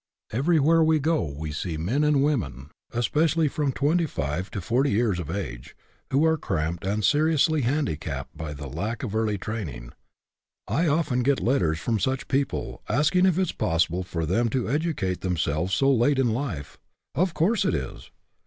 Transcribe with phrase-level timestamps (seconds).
[0.31, 4.89] Everywhere we go we see men and wo men, especially from twenty five to forty
[4.89, 5.75] years of age,
[6.09, 9.93] who are cramped and seriously handicapped by the lack of early training.
[10.67, 14.67] I often get letters from such people, asking if it is possible for them to
[14.71, 16.79] educate themselves so late in life.
[17.13, 18.09] Of course it is.